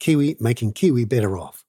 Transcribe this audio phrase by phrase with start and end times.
[0.00, 1.64] Kiwi making Kiwi better off.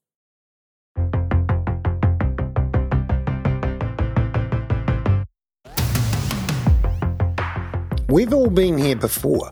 [8.08, 9.50] We've all been here before.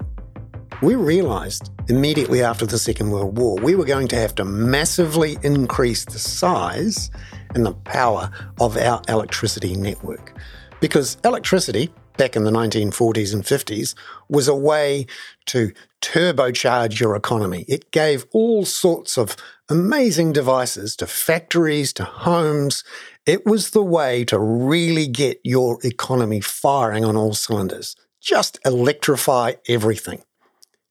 [0.83, 5.39] We realised immediately after the Second World War we were going to have to massively
[5.43, 7.11] increase the size
[7.55, 8.31] and the power
[8.61, 10.33] of our electricity network.
[10.81, 13.95] Because electricity, back in the 1940s and 50s,
[14.29, 15.07] was a way
[15.47, 15.73] to
[16.07, 17.65] turbocharge your economy.
[17.69, 19.37] It gave all sorts of
[19.69, 22.85] amazing devices to factories, to homes.
[23.27, 29.53] It was the way to really get your economy firing on all cylinders just electrify
[29.69, 30.23] everything.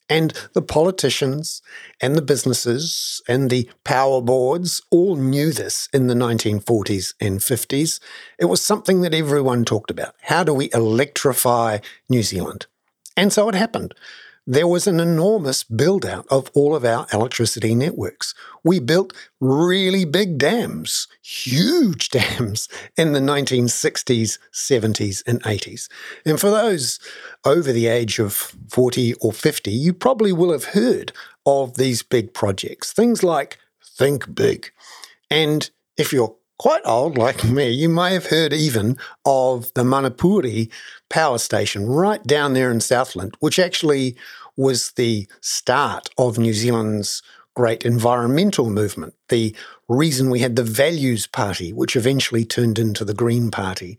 [0.07, 1.61] And the politicians
[2.00, 8.00] and the businesses and the power boards all knew this in the 1940s and 50s.
[8.39, 10.16] It was something that everyone talked about.
[10.22, 12.67] How do we electrify New Zealand?
[13.17, 13.94] And so it happened
[14.47, 18.35] there was an enormous build out of all of our electricity networks.
[18.63, 25.89] We built really big dams, huge dams in the 1960s, 70s, and 80s.
[26.25, 26.99] And for those
[27.43, 28.33] over the age of
[28.69, 31.11] 40 or 50, you probably will have heard
[31.45, 33.57] of these big projects, things like
[33.97, 34.71] Think Big.
[35.31, 40.72] And if you're quite old like me, you may have heard even of the Manapouri
[41.09, 44.16] power station right down there in Southland, which actually
[44.58, 47.22] was the start of New Zealand's
[47.56, 49.56] great environmental movement, the
[49.88, 53.97] reason we had the Values Party, which eventually turned into the Green Party.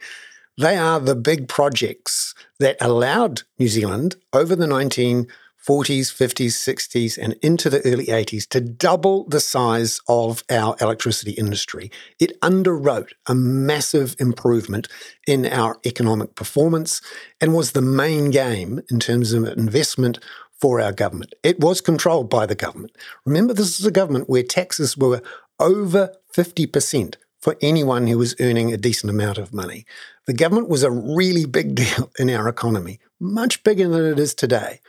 [0.59, 5.27] They are the big projects that allowed New Zealand over the 19
[5.67, 11.33] 40s, 50s, 60s, and into the early 80s to double the size of our electricity
[11.33, 11.91] industry.
[12.21, 14.87] It underwrote a massive improvement
[15.27, 17.01] in our economic performance
[17.41, 20.21] and was the main game in terms of investment
[20.61, 21.35] for our government.
[21.43, 22.97] It was controlled by the government.
[23.25, 25.21] Remember, this is a government where taxes were
[25.59, 29.85] over 50% for anyone who was earning a decent amount of money.
[30.27, 34.35] The government was a really big deal in our economy, much bigger than it is
[34.35, 34.81] today.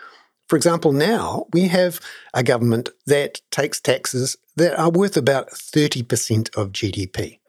[0.47, 2.00] For example, now we have
[2.34, 7.40] a government that takes taxes that are worth about 30% of GDP.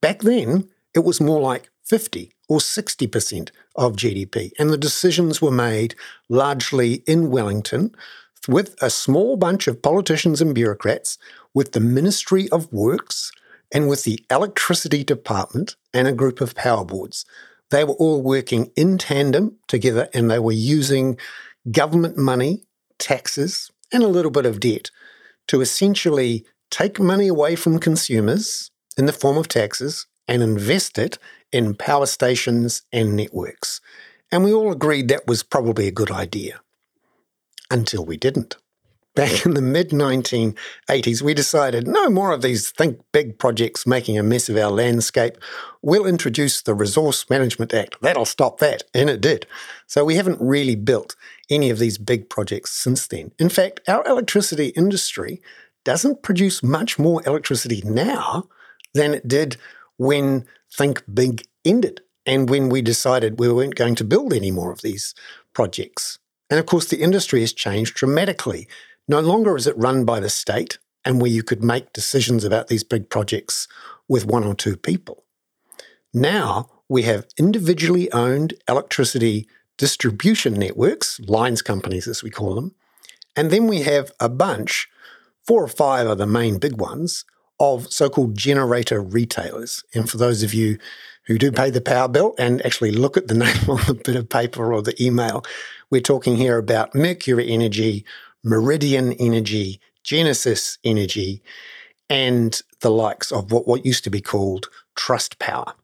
[0.00, 5.50] Back then, it was more like 50 or 60% of GDP, and the decisions were
[5.50, 5.94] made
[6.28, 7.94] largely in Wellington
[8.48, 11.18] with a small bunch of politicians and bureaucrats,
[11.52, 13.32] with the Ministry of Works,
[13.72, 17.24] and with the Electricity Department and a group of power boards.
[17.70, 21.18] They were all working in tandem together and they were using
[21.70, 22.62] government money,
[22.98, 24.90] taxes, and a little bit of debt
[25.48, 31.18] to essentially take money away from consumers in the form of taxes and invest it
[31.52, 33.80] in power stations and networks.
[34.30, 36.60] And we all agreed that was probably a good idea
[37.70, 38.56] until we didn't
[39.14, 44.18] back in the mid 1980s, we decided no more of these think big projects making
[44.18, 45.36] a mess of our landscape.
[45.82, 47.96] We'll introduce the Resource Management Act.
[48.00, 48.82] That'll stop that.
[48.94, 49.46] And it did.
[49.86, 51.16] So we haven't really built
[51.48, 53.32] any of these big projects since then.
[53.38, 55.40] In fact, our electricity industry
[55.84, 58.48] doesn't produce much more electricity now
[58.94, 59.56] than it did
[59.96, 64.70] when Think Big ended and when we decided we weren't going to build any more
[64.70, 65.14] of these
[65.52, 66.18] projects.
[66.48, 68.68] And of course, the industry has changed dramatically.
[69.10, 72.68] No longer is it run by the state and where you could make decisions about
[72.68, 73.66] these big projects
[74.06, 75.24] with one or two people.
[76.14, 79.48] Now we have individually owned electricity
[79.78, 82.76] distribution networks, lines companies as we call them,
[83.34, 84.88] and then we have a bunch,
[85.44, 87.24] four or five are the main big ones,
[87.58, 89.82] of so called generator retailers.
[89.92, 90.78] And for those of you
[91.24, 94.14] who do pay the power bill and actually look at the name on the bit
[94.14, 95.44] of paper or the email,
[95.90, 98.04] we're talking here about Mercury Energy,
[98.44, 101.42] Meridian Energy, Genesis Energy,
[102.08, 105.74] and the likes of what, what used to be called Trust Power.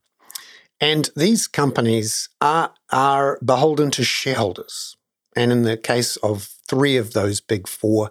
[0.81, 4.97] And these companies are, are beholden to shareholders.
[5.35, 8.11] And in the case of three of those big four,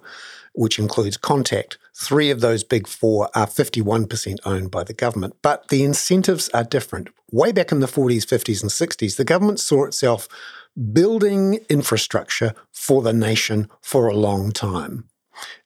[0.54, 5.36] which includes Contact, three of those big four are 51% owned by the government.
[5.42, 7.08] But the incentives are different.
[7.30, 10.28] Way back in the 40s, 50s, and 60s, the government saw itself
[10.92, 15.08] building infrastructure for the nation for a long time.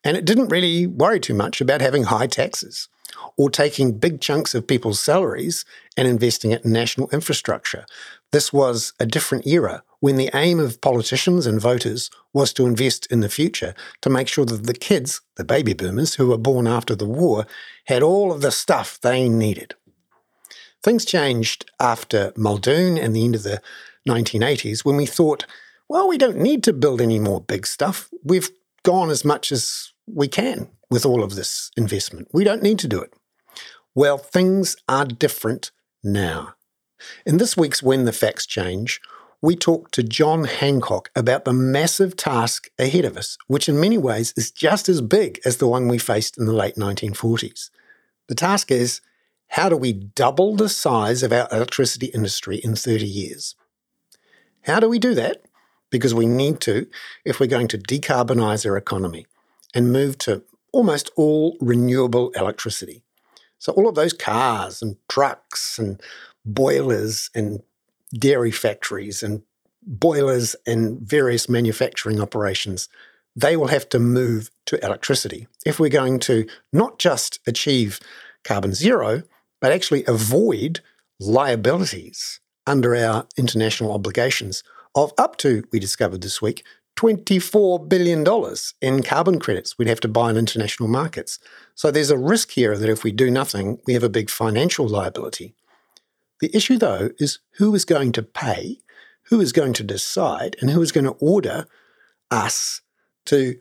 [0.04, 2.88] And it didn't really worry too much about having high taxes
[3.36, 5.64] or taking big chunks of people's salaries
[5.96, 7.84] and investing it in national infrastructure.
[8.32, 13.06] This was a different era when the aim of politicians and voters was to invest
[13.06, 16.66] in the future to make sure that the kids, the baby boomers who were born
[16.66, 17.46] after the war,
[17.86, 19.74] had all of the stuff they needed.
[20.82, 23.60] Things changed after Muldoon and the end of the
[24.08, 25.46] 1980s when we thought,
[25.88, 28.08] well, we don't need to build any more big stuff.
[28.22, 28.50] We've
[28.82, 32.28] gone as much as we can with all of this investment.
[32.32, 33.12] We don't need to do it.
[33.94, 35.70] Well, things are different
[36.02, 36.54] now.
[37.26, 39.00] In this week's When the Facts Change,
[39.42, 43.96] we talk to John Hancock about the massive task ahead of us, which in many
[43.96, 47.70] ways is just as big as the one we faced in the late 1940s.
[48.28, 49.00] The task is
[49.48, 53.56] how do we double the size of our electricity industry in 30 years?
[54.62, 55.42] How do we do that?
[55.90, 56.86] Because we need to
[57.24, 59.26] if we're going to decarbonise our economy
[59.74, 60.42] and move to
[60.72, 63.02] almost all renewable electricity.
[63.58, 66.00] So, all of those cars and trucks and
[66.44, 67.62] boilers and
[68.14, 69.42] dairy factories and
[69.82, 72.88] boilers and various manufacturing operations,
[73.36, 78.00] they will have to move to electricity if we're going to not just achieve
[78.44, 79.22] carbon zero,
[79.60, 80.80] but actually avoid
[81.18, 84.62] liabilities under our international obligations
[84.94, 86.64] of up to, we discovered this week,
[86.96, 88.24] $24 billion
[88.80, 91.40] in carbon credits we'd have to buy in international markets.
[91.74, 94.86] So there's a risk here that if we do nothing, we have a big financial
[94.86, 95.54] liability.
[96.40, 98.78] The issue, though, is who is going to pay,
[99.24, 101.66] who is going to decide, and who is going to order
[102.30, 102.82] us
[103.26, 103.56] to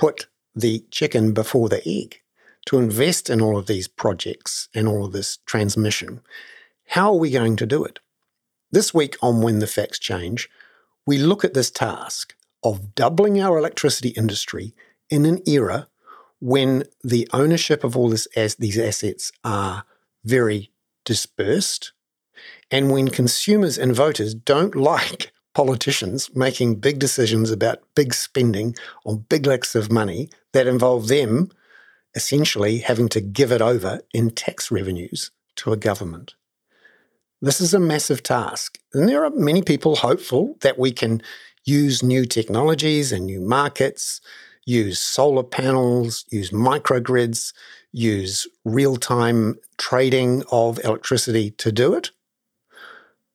[0.00, 2.22] put the chicken before the egg,
[2.66, 6.22] to invest in all of these projects and all of this transmission.
[6.88, 8.00] How are we going to do it?
[8.70, 10.50] This week on When the Facts Change,
[11.06, 14.74] we look at this task of doubling our electricity industry
[15.08, 15.88] in an era
[16.38, 19.84] when the ownership of all this as these assets are
[20.22, 20.70] very
[21.06, 21.92] dispersed
[22.70, 28.76] and when consumers and voters don't like politicians making big decisions about big spending
[29.06, 31.50] on big lakhs of money that involve them
[32.14, 36.34] essentially having to give it over in tax revenues to a government.
[37.40, 38.78] This is a massive task.
[38.92, 41.22] And there are many people hopeful that we can
[41.64, 44.20] use new technologies and new markets,
[44.66, 47.52] use solar panels, use microgrids,
[47.92, 52.10] use real time trading of electricity to do it.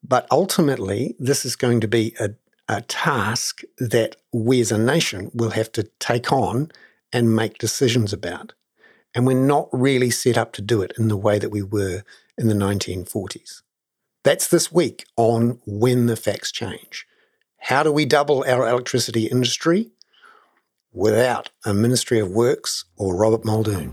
[0.06, 2.32] But ultimately, this is going to be a,
[2.68, 6.72] a task that we as a nation will have to take on
[7.14, 8.54] and make decisions about.
[9.16, 12.04] And we're not really set up to do it in the way that we were
[12.38, 13.63] in the 1940s.
[14.24, 17.06] That's this week on When the Facts Change.
[17.58, 19.92] How do we double our electricity industry
[20.94, 23.92] without a Ministry of Works or Robert Muldoon?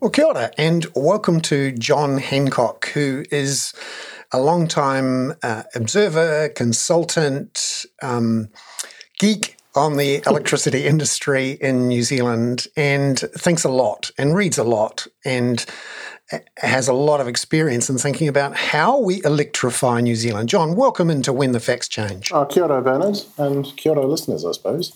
[0.00, 3.72] Well, kia ora, and welcome to John Hancock, who is
[4.32, 8.48] a long-time uh, observer, consultant, um,
[9.20, 14.64] geek on the electricity industry in New Zealand, and thinks a lot and reads a
[14.64, 15.64] lot and
[16.58, 20.48] has a lot of experience in thinking about how we electrify New Zealand.
[20.48, 22.30] John, welcome into When the Facts Change.
[22.32, 24.92] Oh, kia ora, Bernard, and kia ora, listeners, I suppose.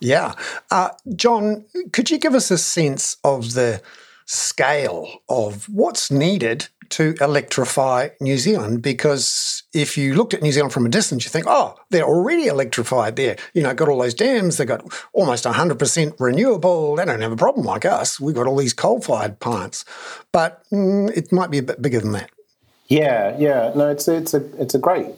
[0.00, 0.34] Yeah.
[0.70, 3.80] Uh, John, could you give us a sense of the
[4.26, 10.72] scale of what's needed to electrify New Zealand because if you looked at New Zealand
[10.72, 13.36] from a distance, you think, oh, they're already electrified there.
[13.54, 16.96] You know, got all those dams, they've got almost 100% renewable.
[16.96, 18.20] They don't have a problem like us.
[18.20, 19.84] We've got all these coal fired plants.
[20.32, 22.30] But mm, it might be a bit bigger than that.
[22.88, 23.72] Yeah, yeah.
[23.74, 25.08] No, it's, it's, a, it's a great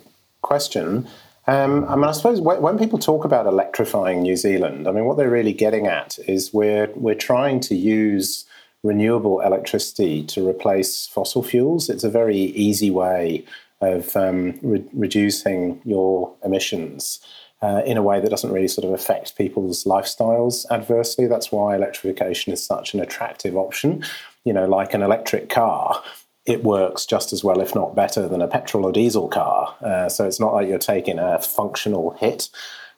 [0.42, 1.08] question.
[1.46, 5.16] Um, I mean, I suppose when people talk about electrifying New Zealand, I mean, what
[5.16, 8.46] they're really getting at is we're, we're trying to use
[8.84, 11.88] renewable electricity to replace fossil fuels.
[11.88, 13.44] It's a very easy way
[13.80, 17.18] of um, re- reducing your emissions
[17.62, 21.26] uh, in a way that doesn't really sort of affect people's lifestyles adversely.
[21.26, 24.04] That's why electrification is such an attractive option.
[24.44, 26.02] You know, like an electric car,
[26.44, 29.74] it works just as well, if not better, than a petrol or diesel car.
[29.80, 32.50] Uh, so it's not like you're taking a functional hit.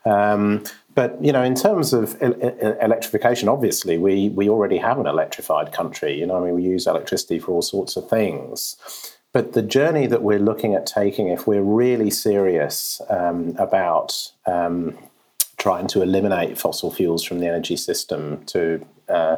[0.04, 0.64] Um,
[0.96, 6.18] but you know, in terms of electrification, obviously we we already have an electrified country.
[6.18, 8.76] You know, I mean, we use electricity for all sorts of things.
[9.32, 14.96] But the journey that we're looking at taking, if we're really serious um, about um,
[15.58, 19.36] trying to eliminate fossil fuels from the energy system to uh,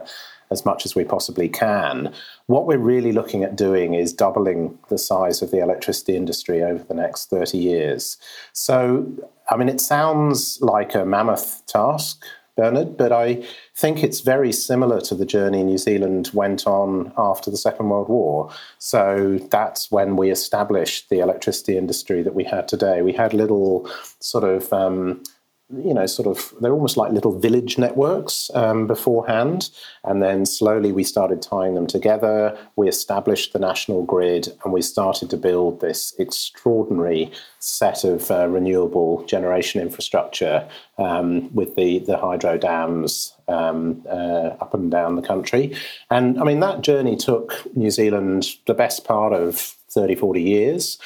[0.51, 2.13] as much as we possibly can.
[2.47, 6.83] What we're really looking at doing is doubling the size of the electricity industry over
[6.85, 8.17] the next 30 years.
[8.53, 9.07] So
[9.51, 12.23] I mean, it sounds like a mammoth task,
[12.57, 13.45] Bernard, but I
[13.77, 18.09] think it's very similar to the journey New Zealand went on after the Second World
[18.09, 18.51] War.
[18.79, 23.01] So that's when we established the electricity industry that we had today.
[23.01, 23.89] We had little
[24.19, 25.23] sort of um,
[25.71, 29.69] you know, sort of, they're almost like little village networks um, beforehand.
[30.03, 32.57] And then slowly we started tying them together.
[32.77, 38.49] We established the national grid and we started to build this extraordinary set of uh,
[38.49, 45.23] renewable generation infrastructure um, with the, the hydro dams um, uh, up and down the
[45.23, 45.77] country.
[46.11, 49.57] And I mean, that journey took New Zealand the best part of
[49.91, 50.99] 30, 40 years.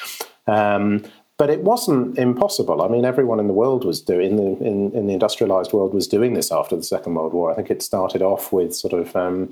[0.47, 1.03] Um,
[1.37, 2.81] but it wasn't impossible.
[2.81, 6.07] I mean, everyone in the world was doing the in, in the industrialized world was
[6.07, 7.51] doing this after the Second World War.
[7.51, 9.49] I think it started off with sort of um,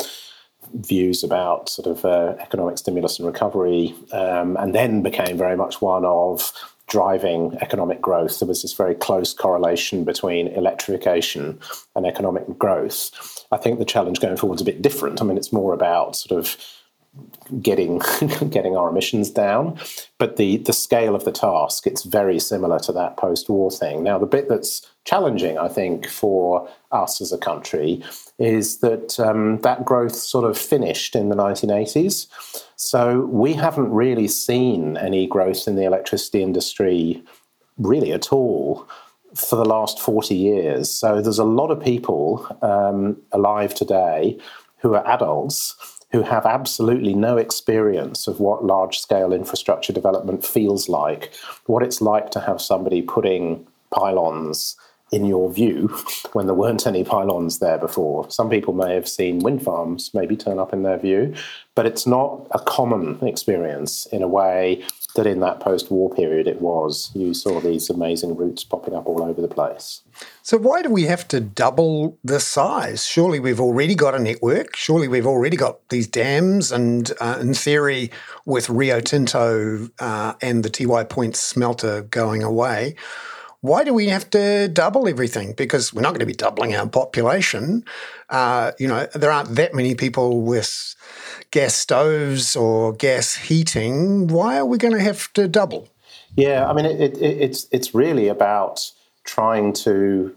[0.73, 5.81] views about sort of uh, economic stimulus and recovery, um, and then became very much
[5.81, 6.53] one of
[6.87, 8.39] driving economic growth.
[8.39, 11.57] There was this very close correlation between electrification
[11.95, 13.45] and economic growth.
[13.51, 15.21] I think the challenge going forward is a bit different.
[15.21, 16.57] I mean, it's more about sort of
[17.61, 18.01] getting
[18.49, 19.77] getting our emissions down
[20.17, 24.03] but the the scale of the task it's very similar to that post-war thing.
[24.03, 28.01] Now the bit that's challenging i think for us as a country
[28.37, 32.27] is that um, that growth sort of finished in the 1980s
[32.75, 37.23] so we haven't really seen any growth in the electricity industry
[37.77, 38.87] really at all
[39.35, 40.89] for the last 40 years.
[40.89, 44.37] So there's a lot of people um, alive today
[44.77, 45.75] who are adults
[46.11, 51.33] who have absolutely no experience of what large scale infrastructure development feels like,
[51.65, 54.75] what it's like to have somebody putting pylons
[55.11, 55.87] in your view
[56.33, 58.29] when there weren't any pylons there before.
[58.31, 61.33] Some people may have seen wind farms maybe turn up in their view,
[61.75, 64.83] but it's not a common experience in a way
[65.15, 67.11] that in that post war period it was.
[67.13, 70.01] You saw these amazing routes popping up all over the place.
[70.43, 73.05] So, why do we have to double the size?
[73.05, 74.75] Surely we've already got a network.
[74.75, 76.71] Surely we've already got these dams.
[76.71, 78.11] And uh, in theory,
[78.45, 82.95] with Rio Tinto uh, and the Tiwai Point smelter going away,
[83.61, 85.53] why do we have to double everything?
[85.53, 87.85] Because we're not going to be doubling our population.
[88.29, 90.95] Uh, you know, there aren't that many people with
[91.51, 94.27] gas stoves or gas heating.
[94.27, 95.87] Why are we going to have to double?
[96.35, 98.91] Yeah, I mean, it, it, it's it's really about
[99.25, 100.35] trying to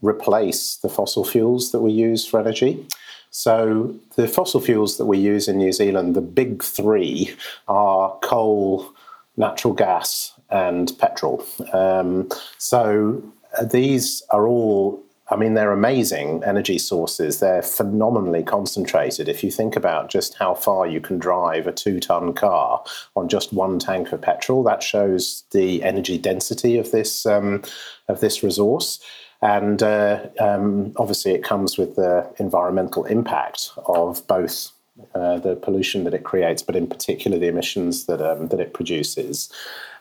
[0.00, 2.86] replace the fossil fuels that we use for energy.
[3.30, 7.34] So the fossil fuels that we use in New Zealand, the big three,
[7.66, 8.92] are coal,
[9.36, 11.44] natural gas, and petrol.
[11.72, 12.28] Um,
[12.58, 13.22] so
[13.58, 17.40] uh, these are all I mean, they're amazing energy sources.
[17.40, 19.30] They're phenomenally concentrated.
[19.30, 22.84] If you think about just how far you can drive a two ton car
[23.16, 27.62] on just one tank of petrol, that shows the energy density of this, um,
[28.08, 29.00] of this resource.
[29.40, 34.70] And uh, um, obviously, it comes with the environmental impact of both
[35.14, 38.74] uh, the pollution that it creates, but in particular the emissions that um, that it
[38.74, 39.50] produces.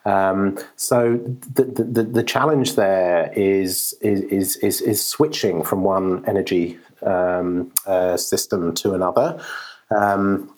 [0.05, 1.17] Um, so
[1.53, 8.17] the, the, the challenge there is is, is is switching from one energy um, uh,
[8.17, 9.41] system to another.
[9.95, 10.53] Um,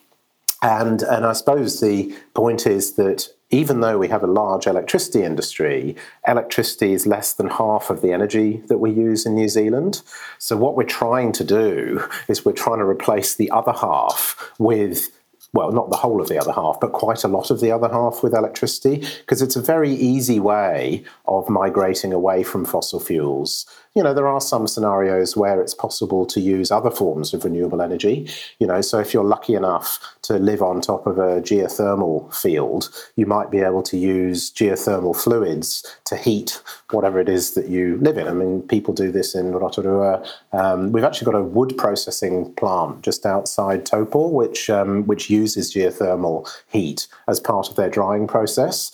[0.62, 5.24] and, and I suppose the point is that even though we have a large electricity
[5.24, 5.96] industry,
[6.26, 10.02] electricity is less than half of the energy that we use in New Zealand.
[10.40, 15.12] So, what we're trying to do is we're trying to replace the other half with
[15.54, 17.90] well, not the whole of the other half, but quite a lot of the other
[17.90, 23.66] half with electricity, because it's a very easy way of migrating away from fossil fuels
[23.96, 27.82] you know, there are some scenarios where it's possible to use other forms of renewable
[27.82, 28.28] energy.
[28.58, 32.90] You know, so if you're lucky enough to live on top of a geothermal field,
[33.16, 37.98] you might be able to use geothermal fluids to heat whatever it is that you
[37.98, 38.28] live in.
[38.28, 40.28] I mean, people do this in Rotorua.
[40.54, 45.43] Um, we've actually got a wood processing plant just outside Taupo, which um, which uses
[45.46, 48.92] geothermal heat as part of their drying process.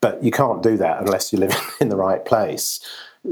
[0.00, 2.80] But you can't do that unless you live in the right place.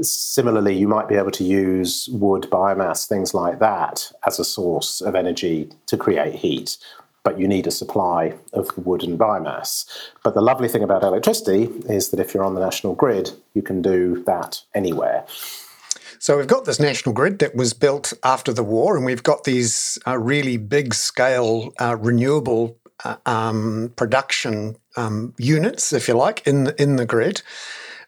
[0.01, 4.99] Similarly, you might be able to use wood, biomass, things like that as a source
[4.99, 6.77] of energy to create heat,
[7.23, 9.85] but you need a supply of wood and biomass.
[10.23, 13.61] But the lovely thing about electricity is that if you're on the national grid, you
[13.61, 15.25] can do that anywhere.
[16.25, 19.43] So we've got this national grid that was built after the war, and we've got
[19.43, 26.47] these uh, really big scale uh, renewable uh, um, production um, units, if you like,
[26.47, 27.43] in the, in the grid.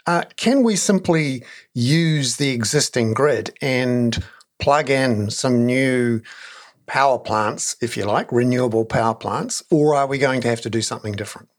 [0.08, 1.44] Uh, can we simply
[1.76, 4.24] use the existing grid and
[4.58, 6.20] plug in some new
[6.88, 10.72] power plants, if you like, renewable power plants, or are we going to have to
[10.72, 11.50] do something different?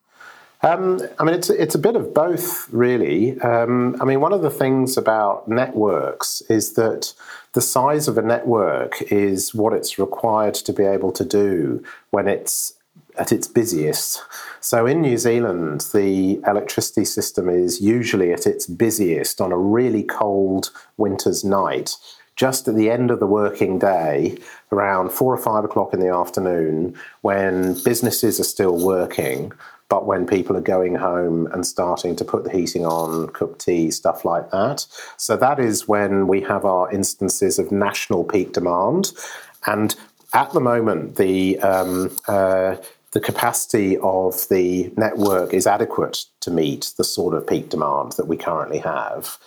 [0.62, 3.40] Um, I mean, it's it's a bit of both, really.
[3.40, 7.14] Um, I mean, one of the things about networks is that
[7.52, 12.26] the size of a network is what it's required to be able to do when
[12.26, 12.74] it's
[13.16, 14.22] at its busiest.
[14.60, 20.02] So in New Zealand, the electricity system is usually at its busiest on a really
[20.02, 21.96] cold winter's night,
[22.36, 24.38] just at the end of the working day,
[24.70, 29.52] around four or five o'clock in the afternoon, when businesses are still working.
[29.88, 33.90] But when people are going home and starting to put the heating on, cook tea,
[33.90, 34.86] stuff like that.
[35.16, 39.12] So that is when we have our instances of national peak demand.
[39.66, 39.96] And
[40.34, 42.76] at the moment, the um, uh,
[43.12, 48.26] the capacity of the network is adequate to meet the sort of peak demand that
[48.26, 49.38] we currently have.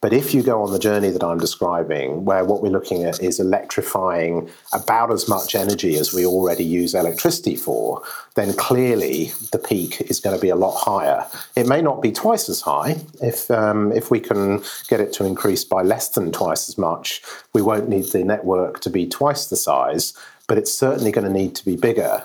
[0.00, 3.20] But if you go on the journey that I'm describing, where what we're looking at
[3.20, 8.02] is electrifying about as much energy as we already use electricity for,
[8.36, 11.26] then clearly the peak is going to be a lot higher.
[11.56, 12.98] It may not be twice as high.
[13.20, 17.20] If, um, if we can get it to increase by less than twice as much,
[17.52, 20.12] we won't need the network to be twice the size,
[20.46, 22.22] but it's certainly going to need to be bigger.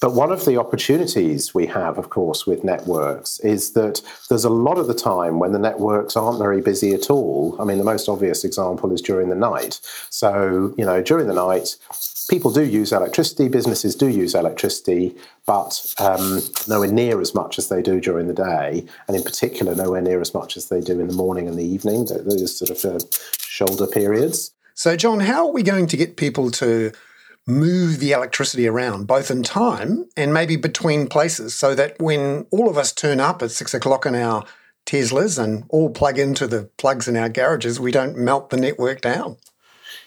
[0.00, 4.50] But one of the opportunities we have, of course, with networks is that there's a
[4.50, 7.56] lot of the time when the networks aren't very busy at all.
[7.60, 9.80] I mean, the most obvious example is during the night.
[10.10, 11.76] So, you know, during the night,
[12.30, 17.68] people do use electricity, businesses do use electricity, but um, nowhere near as much as
[17.68, 21.00] they do during the day, and in particular, nowhere near as much as they do
[21.00, 23.04] in the morning and the evening, those sort of uh,
[23.38, 24.52] shoulder periods.
[24.74, 26.92] So, John, how are we going to get people to
[27.48, 32.68] move the electricity around, both in time and maybe between places, so that when all
[32.68, 34.44] of us turn up at six o'clock in our
[34.86, 39.00] Teslas and all plug into the plugs in our garages, we don't melt the network
[39.00, 39.36] down.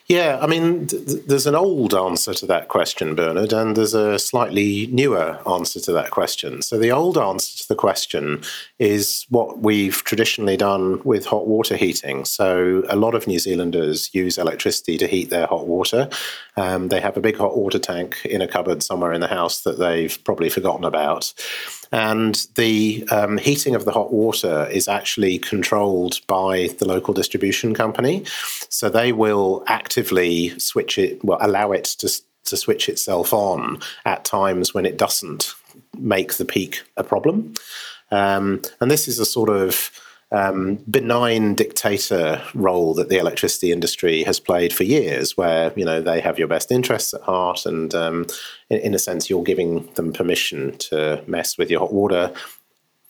[0.08, 4.20] Yeah, I mean, th- there's an old answer to that question, Bernard, and there's a
[4.20, 6.62] slightly newer answer to that question.
[6.62, 8.42] So, the old answer to the question
[8.78, 12.26] is what we've traditionally done with hot water heating.
[12.26, 16.10] So, a lot of New Zealanders use electricity to heat their hot water.
[16.58, 19.62] Um, they have a big hot water tank in a cupboard somewhere in the house
[19.62, 21.34] that they've probably forgotten about.
[21.92, 27.74] And the um, heating of the hot water is actually controlled by the local distribution
[27.74, 28.24] company.
[28.70, 32.10] So they will actively switch it, well, allow it to,
[32.46, 35.54] to switch itself on at times when it doesn't
[35.98, 37.54] make the peak a problem.
[38.12, 39.92] Um, and this is a sort of
[40.32, 46.02] um, benign dictator role that the electricity industry has played for years, where you know
[46.02, 48.26] they have your best interests at heart, and um,
[48.70, 52.32] in, in, a sense, you're giving them permission to mess with your hot water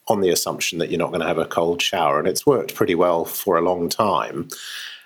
[0.07, 2.73] on the assumption that you're not going to have a cold shower, and it's worked
[2.73, 4.47] pretty well for a long time.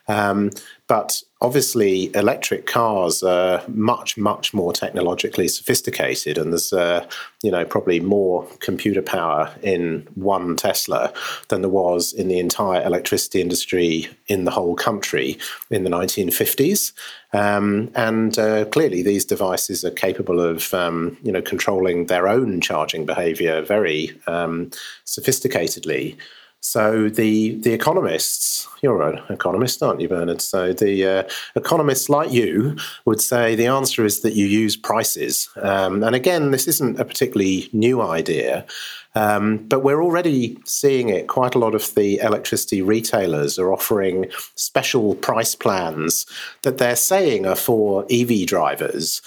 [0.08, 0.51] Um,
[0.88, 7.08] but obviously, electric cars are much, much more technologically sophisticated, and there's, uh,
[7.41, 11.12] you know, probably more computer power in one Tesla
[11.50, 15.39] than there was in the entire electricity industry in the whole country
[15.71, 16.93] in the 1950s.
[17.34, 22.62] Um, and uh, clearly, these devices are capable of, um, you know, controlling their own
[22.62, 24.69] charging behavior very um,
[25.06, 26.15] sophisticatedly.
[26.65, 30.41] So the the economists, you're an economist, aren't you, Bernard?
[30.41, 31.23] So the uh,
[31.56, 32.75] economists like you
[33.06, 35.47] would say the answer is that you use prices.
[35.62, 38.65] Um, and again, this isn't a particularly new idea.
[39.13, 41.28] Um, but we're already seeing it.
[41.28, 44.25] Quite a lot of the electricity retailers are offering
[44.56, 46.25] special price plans
[46.63, 49.21] that they're saying are for EV drivers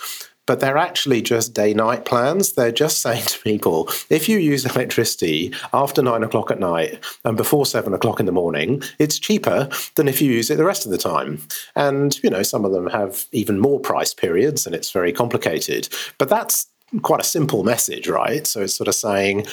[0.48, 2.54] but they're actually just day night plans.
[2.54, 7.36] They're just saying to people if you use electricity after nine o'clock at night and
[7.36, 10.86] before seven o'clock in the morning, it's cheaper than if you use it the rest
[10.86, 11.40] of the time.
[11.76, 15.88] And, you know, some of them have even more price periods and it's very complicated.
[16.16, 16.66] But that's
[17.02, 18.46] quite a simple message, right?
[18.46, 19.46] So it's sort of saying,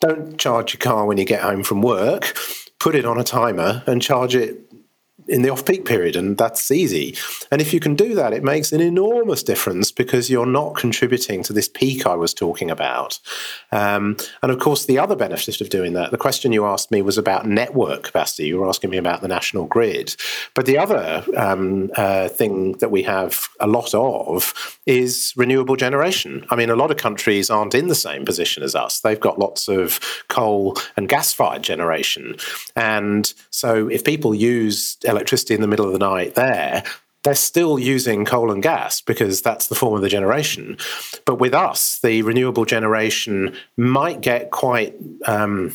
[0.00, 2.36] don't charge your car when you get home from work,
[2.78, 4.69] put it on a timer and charge it
[5.30, 7.16] in the off peak period, and that's easy.
[7.50, 11.42] And if you can do that, it makes an enormous difference because you're not contributing
[11.44, 13.18] to this peak I was talking about.
[13.70, 17.00] Um, and of course, the other benefit of doing that, the question you asked me
[17.00, 18.48] was about network capacity.
[18.48, 20.16] You were asking me about the national grid.
[20.54, 26.44] But the other um, uh, thing that we have a lot of is renewable generation.
[26.50, 29.00] I mean, a lot of countries aren't in the same position as us.
[29.00, 32.36] They've got lots of coal and gas fired generation.
[32.74, 35.19] And so if people use electricity
[35.54, 36.82] in the middle of the night there,
[37.22, 40.78] they're still using coal and gas because that's the form of the generation.
[41.26, 44.94] But with us, the renewable generation might get quite
[45.26, 45.74] um,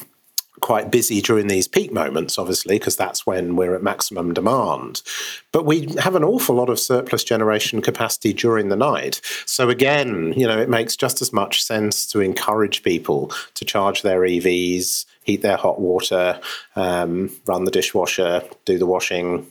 [0.62, 5.04] quite busy during these peak moments, obviously, because that's when we're at maximum demand.
[5.52, 9.22] But we have an awful lot of surplus generation capacity during the night.
[9.46, 14.02] So again, you know, it makes just as much sense to encourage people to charge
[14.02, 16.40] their EVs, heat their hot water,
[16.76, 19.48] um, run the dishwasher, do the washing,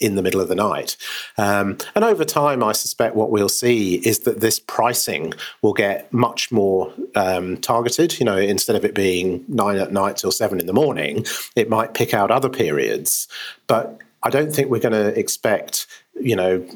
[0.00, 0.96] in the middle of the night.
[1.36, 6.10] Um, and over time, I suspect what we'll see is that this pricing will get
[6.12, 8.18] much more um, targeted.
[8.18, 11.68] You know, instead of it being nine at night till seven in the morning, it
[11.68, 13.28] might pick out other periods.
[13.66, 15.86] But I don't think we're going to expect,
[16.18, 16.66] you know,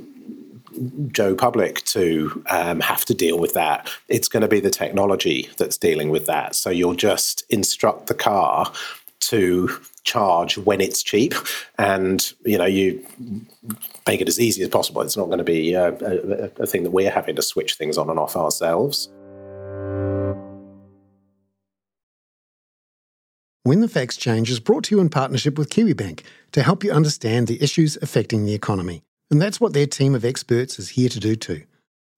[1.08, 3.90] Joe Public to um, have to deal with that.
[4.08, 6.54] It's going to be the technology that's dealing with that.
[6.54, 8.72] So you'll just instruct the car
[9.20, 9.70] to
[10.04, 11.34] charge when it's cheap,
[11.78, 13.04] and you know you
[14.06, 15.00] make it as easy as possible.
[15.02, 17.96] It's not going to be a, a, a thing that we're having to switch things
[17.96, 19.08] on and off ourselves.
[23.62, 26.20] When the Facts Change is brought to you in partnership with KiwiBank
[26.52, 29.02] to help you understand the issues affecting the economy.
[29.30, 31.62] And that's what their team of experts is here to do too.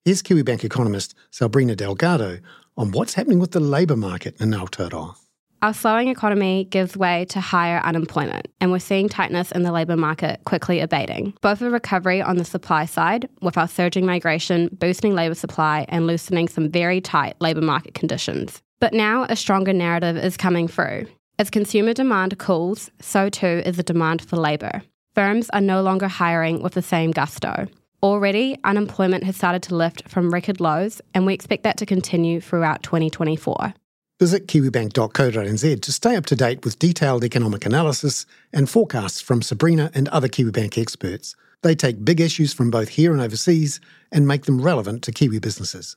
[0.04, 2.38] Here's Kiwibank economist Sabrina Delgado
[2.76, 5.14] on what's happening with the labour market in Aotearoa.
[5.62, 9.96] Our slowing economy gives way to higher unemployment, and we're seeing tightness in the labour
[9.96, 11.32] market quickly abating.
[11.40, 16.06] Both a recovery on the supply side, with our surging migration boosting labour supply and
[16.06, 18.62] loosening some very tight labour market conditions.
[18.80, 21.06] But now a stronger narrative is coming through.
[21.38, 24.82] As consumer demand cools, so too is the demand for labour.
[25.16, 27.68] Firms are no longer hiring with the same gusto.
[28.02, 32.38] Already, unemployment has started to lift from record lows, and we expect that to continue
[32.38, 33.72] throughout 2024.
[34.20, 39.90] Visit kiwibank.co.nz to stay up to date with detailed economic analysis and forecasts from Sabrina
[39.94, 41.34] and other Kiwibank experts.
[41.62, 43.80] They take big issues from both here and overseas
[44.12, 45.96] and make them relevant to Kiwi businesses.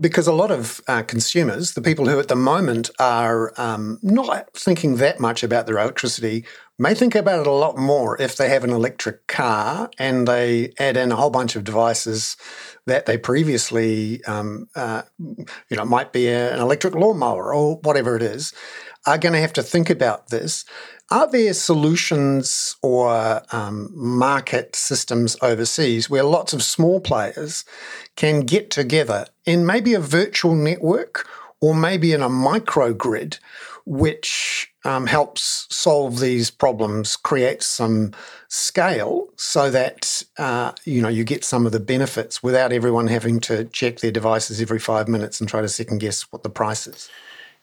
[0.00, 4.52] Because a lot of uh, consumers, the people who at the moment are um, not
[4.54, 6.44] thinking that much about their electricity,
[6.78, 10.72] may think about it a lot more if they have an electric car and they
[10.78, 12.36] add in a whole bunch of devices
[12.86, 18.22] that they previously, um, uh, you know, might be an electric lawnmower or whatever it
[18.22, 18.52] is,
[19.06, 20.64] are going to have to think about this.
[21.10, 27.64] Are there solutions or um, market systems overseas where lots of small players
[28.16, 31.26] can get together in maybe a virtual network
[31.62, 33.38] or maybe in a microgrid,
[33.86, 38.12] which um, helps solve these problems, creates some
[38.48, 43.40] scale so that uh, you know you get some of the benefits without everyone having
[43.40, 46.86] to check their devices every five minutes and try to second guess what the price
[46.86, 47.08] is.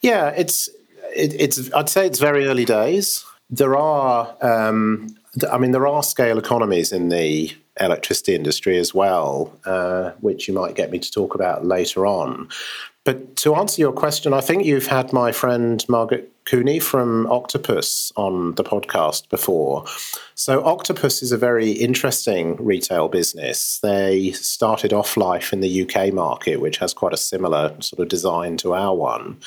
[0.01, 0.67] Yeah, it's
[1.15, 5.07] it, it's I'd say it's very early days there are, um,
[5.51, 10.53] I mean, there are scale economies in the electricity industry as well, uh, which you
[10.53, 12.49] might get me to talk about later on.
[13.03, 18.11] But to answer your question, I think you've had my friend Margaret Cooney from Octopus
[18.15, 19.83] on the podcast before.
[20.35, 23.79] So, Octopus is a very interesting retail business.
[23.79, 28.09] They started off life in the UK market, which has quite a similar sort of
[28.09, 29.39] design to our one.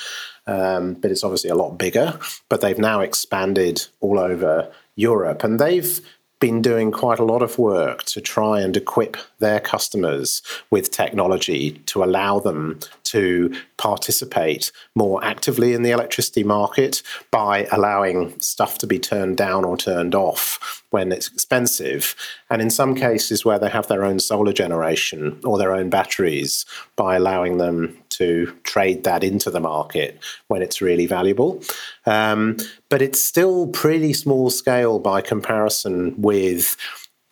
[0.45, 2.19] Um, but it's obviously a lot bigger.
[2.49, 6.01] But they've now expanded all over Europe, and they've
[6.39, 11.71] been doing quite a lot of work to try and equip their customers with technology
[11.85, 18.85] to allow them to participate more actively in the electricity market by allowing stuff to
[18.85, 22.15] be turned down or turned off when it's expensive.
[22.49, 26.65] And in some cases where they have their own solar generation or their own batteries,
[26.95, 31.63] by allowing them to trade that into the market when it's really valuable.
[32.05, 32.57] Um,
[32.89, 36.75] but it's still pretty small scale by comparison with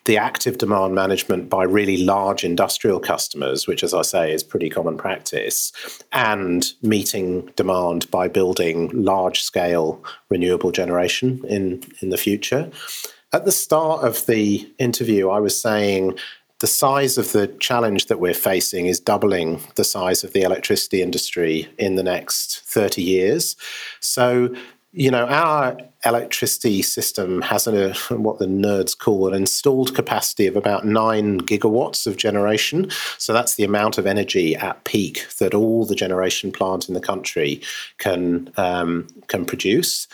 [0.08, 4.70] the active demand management by really large industrial customers, which, as I say, is pretty
[4.70, 5.74] common practice,
[6.14, 12.72] and meeting demand by building large scale renewable generation in, in the future.
[13.34, 16.18] At the start of the interview, I was saying
[16.60, 21.02] the size of the challenge that we're facing is doubling the size of the electricity
[21.02, 23.58] industry in the next 30 years.
[24.00, 24.56] So,
[24.92, 30.56] you know, our electricity system has a, what the nerds call an installed capacity of
[30.56, 32.90] about nine gigawatts of generation.
[33.18, 37.02] So that's the amount of energy at peak that all the generation plant in the
[37.02, 37.62] country
[37.98, 40.08] can um, can produce.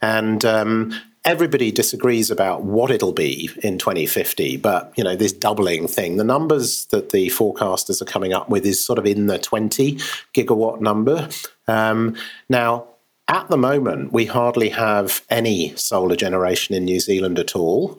[0.00, 5.88] And um, everybody disagrees about what it'll be in 2050 but you know this doubling
[5.88, 9.38] thing the numbers that the forecasters are coming up with is sort of in the
[9.38, 9.94] 20
[10.34, 11.26] gigawatt number
[11.66, 12.14] um,
[12.50, 12.86] now
[13.28, 17.98] at the moment we hardly have any solar generation in new zealand at all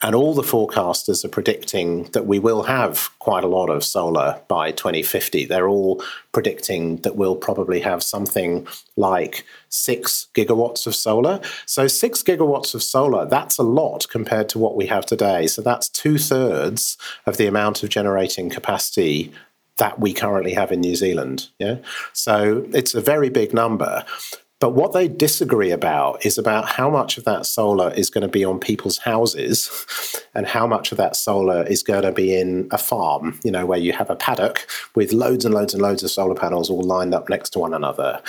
[0.00, 4.40] and all the forecasters are predicting that we will have quite a lot of solar
[4.46, 5.44] by 2050.
[5.46, 11.40] They're all predicting that we'll probably have something like six gigawatts of solar.
[11.66, 15.48] So, six gigawatts of solar, that's a lot compared to what we have today.
[15.48, 19.32] So, that's two thirds of the amount of generating capacity
[19.78, 21.48] that we currently have in New Zealand.
[21.58, 21.78] Yeah.
[22.12, 24.04] So, it's a very big number.
[24.60, 28.28] But what they disagree about is about how much of that solar is going to
[28.28, 29.70] be on people's houses
[30.34, 33.66] and how much of that solar is going to be in a farm, you know,
[33.66, 34.66] where you have a paddock
[34.96, 37.72] with loads and loads and loads of solar panels all lined up next to one
[37.72, 38.20] another.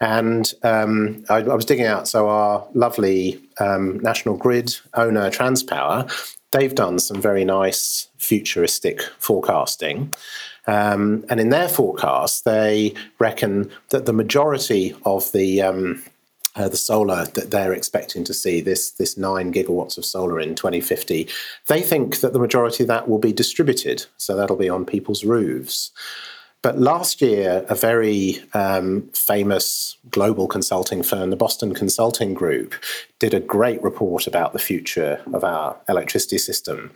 [0.00, 6.10] And um, I, I, was digging out, so our lovely um, National Grid owner, Transpower,
[6.52, 10.14] they've done some very nice futuristic forecasting.
[10.66, 16.02] Um, and in their forecast, they reckon that the majority of the um,
[16.54, 20.54] uh, the solar that they're expecting to see this this nine gigawatts of solar in
[20.54, 21.28] 2050,
[21.66, 25.24] they think that the majority of that will be distributed, so that'll be on people's
[25.24, 25.90] roofs.
[26.62, 32.74] But last year, a very um, famous global consulting firm, the Boston Consulting Group,
[33.18, 36.92] did a great report about the future of our electricity system.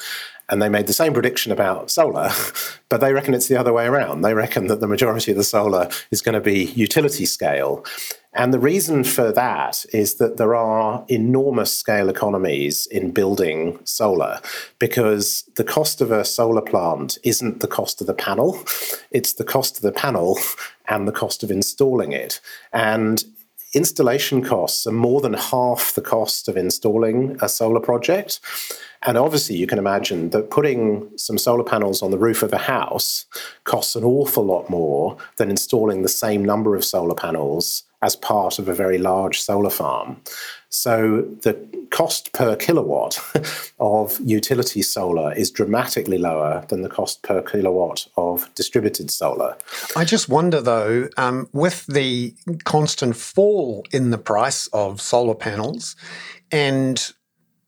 [0.48, 2.30] And they made the same prediction about solar,
[2.88, 4.22] but they reckon it's the other way around.
[4.22, 7.84] They reckon that the majority of the solar is going to be utility scale.
[8.36, 14.40] And the reason for that is that there are enormous scale economies in building solar
[14.78, 18.62] because the cost of a solar plant isn't the cost of the panel,
[19.10, 20.38] it's the cost of the panel
[20.86, 22.40] and the cost of installing it.
[22.74, 23.24] And
[23.72, 28.40] installation costs are more than half the cost of installing a solar project.
[29.06, 32.58] And obviously, you can imagine that putting some solar panels on the roof of a
[32.58, 33.24] house
[33.62, 38.58] costs an awful lot more than installing the same number of solar panels as part
[38.58, 40.20] of a very large solar farm.
[40.68, 41.54] So the
[41.90, 43.18] cost per kilowatt
[43.80, 49.56] of utility solar is dramatically lower than the cost per kilowatt of distributed solar.
[49.94, 55.96] I just wonder though, um, with the constant fall in the price of solar panels
[56.50, 57.12] and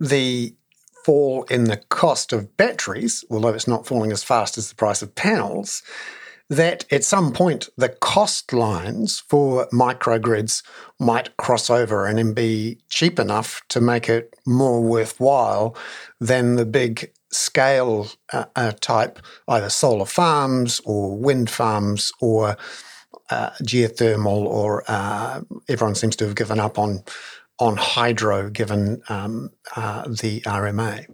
[0.00, 0.54] the
[1.04, 5.02] fall in the cost of batteries, although it's not falling as fast as the price
[5.02, 5.82] of panels,
[6.50, 10.62] that at some point the cost lines for microgrids
[10.98, 15.76] might cross over and be cheap enough to make it more worthwhile
[16.20, 22.56] than the big scale uh, uh, type, either solar farms or wind farms or
[23.30, 27.02] uh, geothermal, or uh, everyone seems to have given up on
[27.58, 31.06] on hydro given um, uh, the RMA.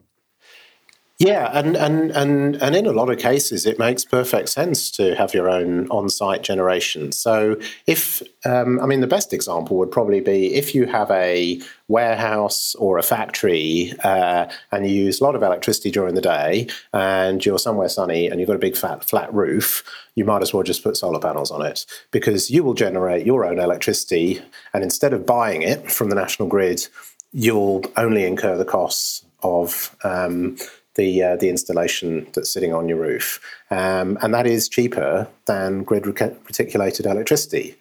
[1.20, 5.14] Yeah, and, and and and in a lot of cases, it makes perfect sense to
[5.14, 7.12] have your own on-site generation.
[7.12, 11.60] So, if um, I mean, the best example would probably be if you have a
[11.86, 16.66] warehouse or a factory uh, and you use a lot of electricity during the day,
[16.92, 19.84] and you're somewhere sunny and you've got a big flat flat roof,
[20.16, 23.44] you might as well just put solar panels on it because you will generate your
[23.44, 26.88] own electricity, and instead of buying it from the national grid,
[27.32, 30.56] you'll only incur the costs of um,
[30.94, 35.82] the uh, the installation that's sitting on your roof, um, and that is cheaper than
[35.82, 37.76] grid reticulated electricity.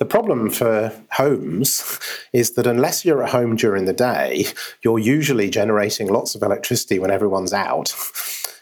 [0.00, 2.00] The problem for homes
[2.32, 4.46] is that unless you're at home during the day,
[4.82, 7.90] you're usually generating lots of electricity when everyone's out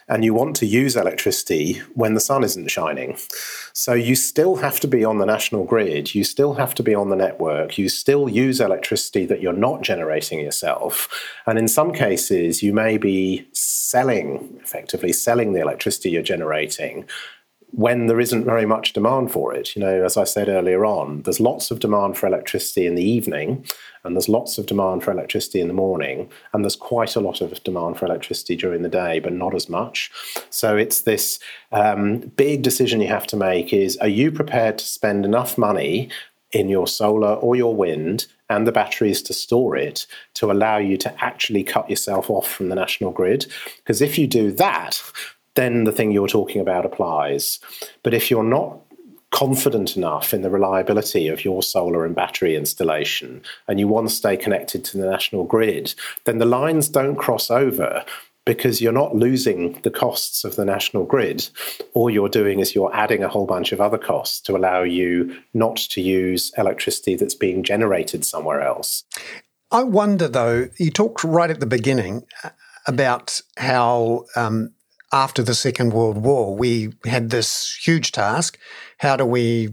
[0.09, 3.17] and you want to use electricity when the sun isn't shining.
[3.73, 6.95] So you still have to be on the national grid, you still have to be
[6.95, 11.07] on the network, you still use electricity that you're not generating yourself.
[11.45, 17.05] And in some cases, you may be selling, effectively selling the electricity you're generating
[17.71, 19.75] when there isn't very much demand for it.
[19.75, 23.03] You know, as I said earlier on, there's lots of demand for electricity in the
[23.03, 23.65] evening,
[24.03, 27.41] and there's lots of demand for electricity in the morning, and there's quite a lot
[27.41, 30.11] of demand for electricity during the day, but not as much.
[30.49, 31.39] So it's this
[31.71, 36.09] um, big decision you have to make: is are you prepared to spend enough money
[36.51, 40.97] in your solar or your wind and the batteries to store it to allow you
[40.97, 43.45] to actually cut yourself off from the national grid?
[43.77, 45.01] Because if you do that,
[45.55, 47.59] then the thing you're talking about applies.
[48.03, 48.79] But if you're not
[49.31, 54.13] confident enough in the reliability of your solar and battery installation and you want to
[54.13, 55.93] stay connected to the national grid,
[56.25, 58.03] then the lines don't cross over
[58.45, 61.47] because you're not losing the costs of the national grid.
[61.93, 65.35] All you're doing is you're adding a whole bunch of other costs to allow you
[65.53, 69.03] not to use electricity that's being generated somewhere else.
[69.71, 72.23] I wonder, though, you talked right at the beginning
[72.87, 74.71] about how um,
[75.11, 78.57] after the Second World War, we had this huge task.
[78.99, 79.69] How do we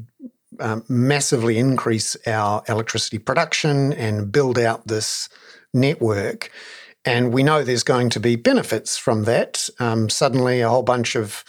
[0.60, 5.28] um, massively increase our electricity production and build out this
[5.74, 6.50] network?
[7.04, 9.68] And we know there's going to be benefits from that.
[9.78, 11.44] Um, suddenly, a whole bunch of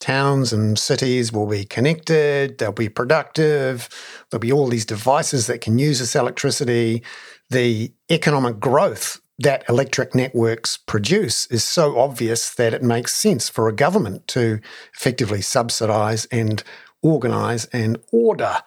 [0.00, 3.88] towns and cities will be connected, they'll be productive,
[4.30, 7.02] there'll be all these devices that can use this electricity.
[7.50, 13.68] The economic growth that electric networks produce is so obvious that it makes sense for
[13.68, 14.60] a government to
[14.94, 16.62] effectively subsidize and
[17.02, 18.58] organize and order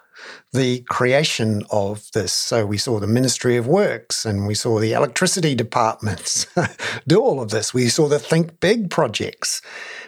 [0.52, 2.34] the creation of this.
[2.34, 6.48] So we saw the Ministry of Works and we saw the electricity departments
[7.08, 7.74] do all of this.
[7.74, 9.62] We saw the Think Big projects.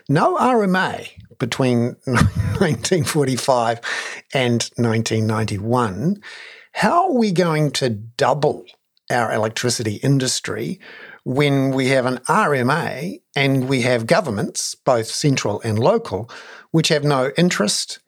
[0.10, 3.82] No RMA between 1945
[4.34, 6.24] and 1991.
[6.74, 8.66] How are we going to double
[9.10, 10.80] our electricity industry
[11.24, 16.30] when we have an RMA and we have governments, both central and local,
[16.72, 18.00] which have no interest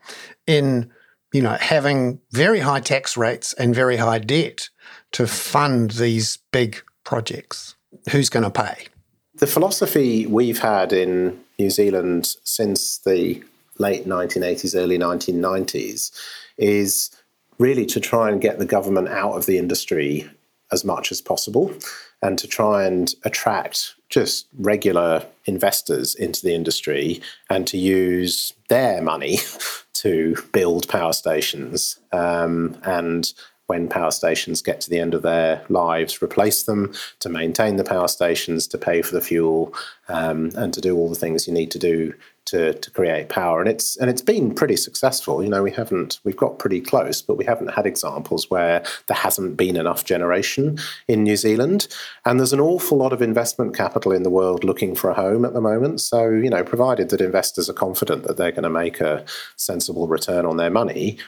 [0.45, 0.91] in
[1.33, 4.69] you know having very high tax rates and very high debt
[5.11, 7.75] to fund these big projects.
[8.11, 8.87] Who's going to pay?
[9.35, 13.43] The philosophy we've had in New Zealand since the
[13.79, 16.11] late 1980s, early 1990s
[16.57, 17.11] is
[17.59, 20.29] really to try and get the government out of the industry
[20.71, 21.73] as much as possible
[22.21, 29.01] and to try and attract just regular investors into the industry and to use their
[29.01, 29.37] money
[29.93, 33.33] to build power stations um, and
[33.67, 37.83] when power stations get to the end of their lives, replace them, to maintain the
[37.83, 39.73] power stations, to pay for the fuel,
[40.07, 42.13] um, and to do all the things you need to do
[42.47, 43.59] to, to create power.
[43.59, 45.43] And it's and it's been pretty successful.
[45.43, 49.17] You know, we haven't we've got pretty close, but we haven't had examples where there
[49.17, 51.87] hasn't been enough generation in New Zealand.
[52.25, 55.43] And there's an awful lot of investment capital in the world looking for a home
[55.43, 55.99] at the moment.
[56.01, 59.25] So, you know, provided that investors are confident that they're going to make a
[59.57, 61.19] sensible return on their money,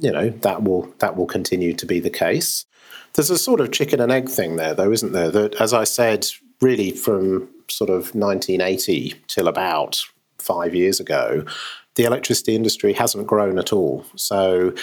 [0.00, 2.64] you know that will that will continue to be the case.
[3.14, 5.30] There's a sort of chicken and egg thing there, though, isn't there?
[5.30, 6.26] That, as I said,
[6.60, 10.02] really from sort of 1980 till about
[10.38, 11.44] five years ago,
[11.94, 14.04] the electricity industry hasn't grown at all.
[14.16, 14.74] So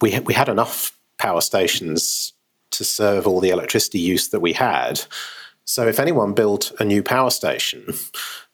[0.00, 2.32] we we had enough power stations
[2.72, 5.00] to serve all the electricity use that we had.
[5.64, 7.94] So if anyone built a new power station,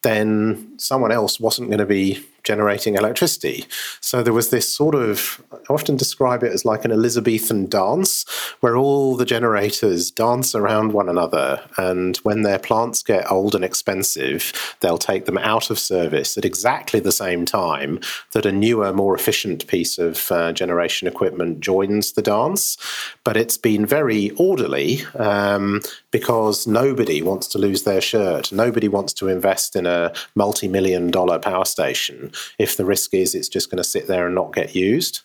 [0.03, 3.65] then someone else wasn't going to be generating electricity.
[4.01, 8.25] So there was this sort of, I often describe it as like an Elizabethan dance,
[8.61, 11.61] where all the generators dance around one another.
[11.77, 16.45] And when their plants get old and expensive, they'll take them out of service at
[16.45, 18.01] exactly the same time
[18.33, 22.77] that a newer, more efficient piece of uh, generation equipment joins the dance.
[23.25, 25.81] But it's been very orderly um,
[26.15, 28.53] because nobody wants to lose their shirt.
[28.53, 33.35] Nobody wants to invest in a multi million dollar power station if the risk is
[33.35, 35.23] it's just going to sit there and not get used.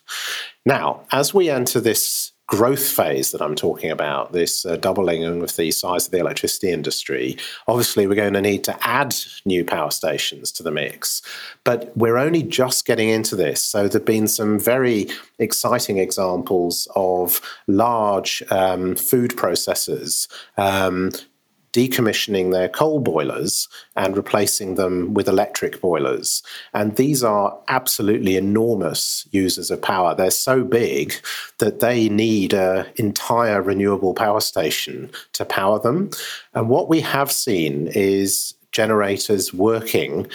[0.66, 5.54] Now, as we enter this growth phase that I'm talking about, this uh, doubling of
[5.54, 7.36] the size of the electricity industry,
[7.68, 11.22] obviously we're going to need to add new power stations to the mix.
[11.62, 13.64] But we're only just getting into this.
[13.64, 15.06] So there have been some very
[15.38, 21.12] exciting examples of large um, food processors um,
[21.72, 26.42] decommissioning their coal boilers and replacing them with electric boilers.
[26.74, 30.14] And these are absolutely enormous users of power.
[30.14, 31.14] They're so big
[31.58, 36.10] that they need an entire renewable power station to power them.
[36.54, 40.26] And what we have seen is generators working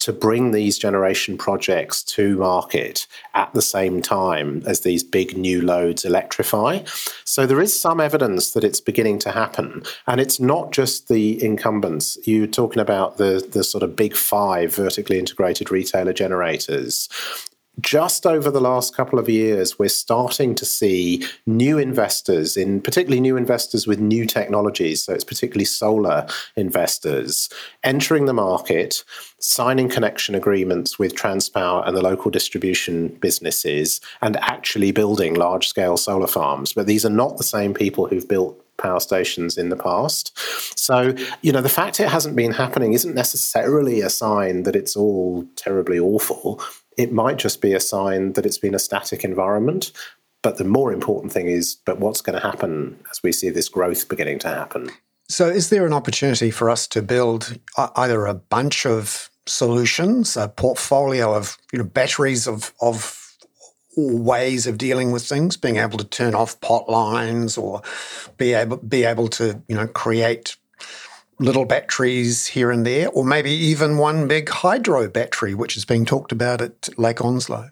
[0.00, 5.62] to bring these generation projects to market at the same time as these big new
[5.62, 6.80] loads electrify.
[7.24, 9.82] So there is some evidence that it's beginning to happen.
[10.06, 12.18] And it's not just the incumbents.
[12.24, 17.08] You're talking about the, the sort of big five vertically integrated retailer generators
[17.80, 23.20] just over the last couple of years, we're starting to see new investors, in particularly
[23.20, 27.48] new investors with new technologies, so it's particularly solar investors,
[27.84, 29.04] entering the market,
[29.38, 35.96] signing connection agreements with Transpower and the local distribution businesses, and actually building large scale
[35.96, 36.72] solar farms.
[36.72, 40.36] But these are not the same people who've built power stations in the past.
[40.78, 44.96] So, you know, the fact it hasn't been happening isn't necessarily a sign that it's
[44.96, 46.60] all terribly awful
[47.00, 49.92] it might just be a sign that it's been a static environment.
[50.42, 53.68] But the more important thing is, but what's going to happen as we see this
[53.68, 54.90] growth beginning to happen?
[55.28, 60.36] So, is there an opportunity for us to build uh, either a bunch of solutions,
[60.36, 63.16] a portfolio of you know batteries of of
[63.96, 67.82] ways of dealing with things, being able to turn off pot lines or
[68.38, 70.56] be able be able to you know create
[71.40, 76.04] little batteries here and there, or maybe even one big hydro battery, which is being
[76.04, 77.70] talked about at Lake Onslow?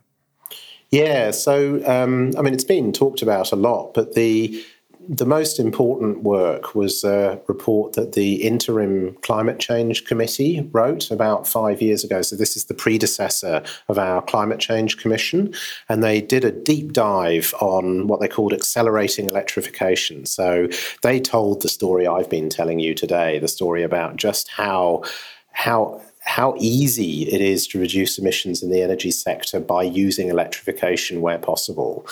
[0.90, 4.64] Yeah, so um, I mean, it's been talked about a lot, but the
[5.08, 11.48] the most important work was a report that the Interim Climate Change Committee wrote about
[11.48, 12.20] five years ago.
[12.20, 15.54] So, this is the predecessor of our Climate Change Commission.
[15.88, 20.26] And they did a deep dive on what they called accelerating electrification.
[20.26, 20.68] So,
[21.02, 25.02] they told the story I've been telling you today the story about just how.
[25.52, 31.22] How how easy it is to reduce emissions in the energy sector by using electrification
[31.22, 32.06] where possible.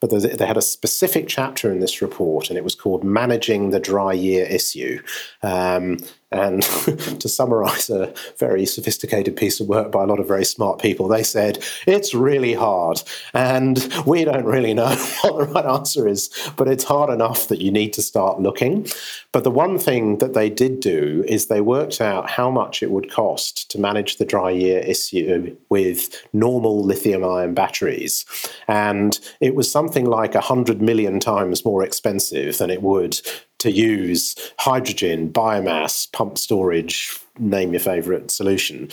[0.00, 3.80] But they had a specific chapter in this report, and it was called Managing the
[3.80, 5.02] Dry Year Issue.
[5.42, 5.98] Um,
[6.30, 6.62] and
[7.20, 11.08] to summarize a very sophisticated piece of work by a lot of very smart people,
[11.08, 13.02] they said, it's really hard.
[13.34, 14.88] And we don't really know
[15.22, 18.86] what the right answer is, but it's hard enough that you need to start looking.
[19.32, 22.90] But the one thing that they did do is they worked out how much it
[22.90, 28.24] would cost to manage the dry year issue with normal lithium ion batteries.
[28.66, 33.20] And it was something like 100 million times more expensive than it would
[33.58, 38.88] to use hydrogen, biomass, pump storage, name your favorite solution.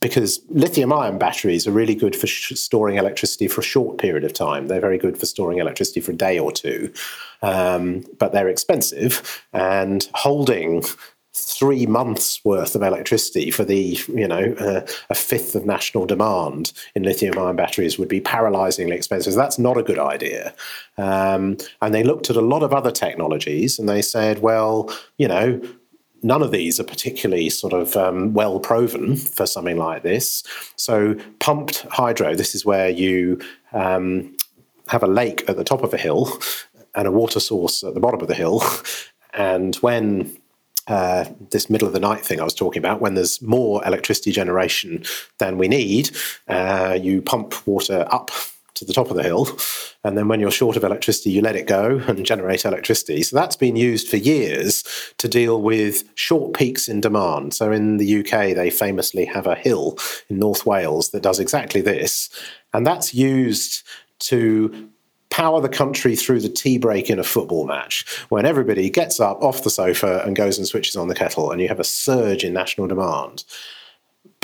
[0.00, 4.24] Because lithium ion batteries are really good for sh- storing electricity for a short period
[4.24, 4.66] of time.
[4.66, 6.92] They're very good for storing electricity for a day or two,
[7.42, 9.44] um, but they're expensive.
[9.52, 10.84] And holding
[11.34, 16.72] three months worth of electricity for the you know uh, a fifth of national demand
[16.94, 19.34] in lithium ion batteries would be paralyzingly expensive.
[19.34, 20.54] That's not a good idea.
[20.96, 25.26] Um, and they looked at a lot of other technologies and they said well you
[25.26, 25.60] know
[26.22, 30.44] none of these are particularly sort of um, well proven for something like this.
[30.76, 33.40] So pumped hydro this is where you
[33.72, 34.36] um,
[34.86, 36.38] have a lake at the top of a hill
[36.94, 38.62] and a water source at the bottom of the hill.
[39.36, 40.36] And when
[40.86, 44.32] uh, this middle of the night thing I was talking about, when there's more electricity
[44.32, 45.04] generation
[45.38, 46.10] than we need,
[46.48, 48.30] uh, you pump water up
[48.74, 49.46] to the top of the hill,
[50.02, 53.22] and then when you're short of electricity, you let it go and generate electricity.
[53.22, 54.84] So that's been used for years
[55.18, 57.54] to deal with short peaks in demand.
[57.54, 59.96] So in the UK, they famously have a hill
[60.28, 62.28] in North Wales that does exactly this,
[62.72, 63.86] and that's used
[64.20, 64.90] to
[65.34, 69.42] power the country through the tea break in a football match when everybody gets up
[69.42, 72.44] off the sofa and goes and switches on the kettle and you have a surge
[72.44, 73.42] in national demand.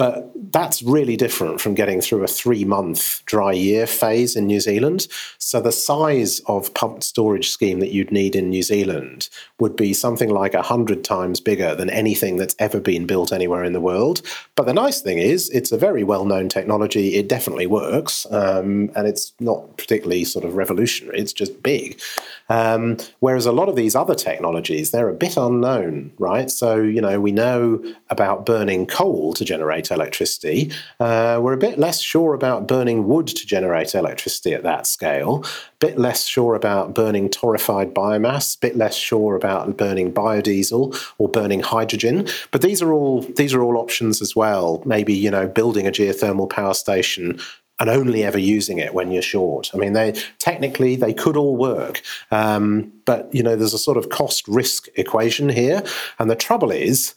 [0.00, 4.58] But that's really different from getting through a three month dry year phase in New
[4.58, 5.06] Zealand.
[5.36, 9.28] So the size of pumped storage scheme that you'd need in New Zealand
[9.58, 13.74] would be something like 100 times bigger than anything that's ever been built anywhere in
[13.74, 14.22] the world.
[14.56, 17.16] But the nice thing is, it's a very well known technology.
[17.16, 18.26] It definitely works.
[18.30, 22.00] Um, and it's not particularly sort of revolutionary, it's just big.
[22.50, 26.50] Um, whereas a lot of these other technologies, they're a bit unknown, right?
[26.50, 30.72] So, you know, we know about burning coal to generate electricity.
[30.98, 35.44] Uh, we're a bit less sure about burning wood to generate electricity at that scale,
[35.44, 41.00] a bit less sure about burning torrefied biomass, a bit less sure about burning biodiesel
[41.18, 42.26] or burning hydrogen.
[42.50, 44.82] But these are all these are all options as well.
[44.84, 47.38] Maybe, you know, building a geothermal power station
[47.80, 49.70] and only ever using it when you're short.
[49.74, 53.96] I mean, they technically they could all work, um, but you know, there's a sort
[53.96, 55.82] of cost risk equation here,
[56.18, 57.14] and the trouble is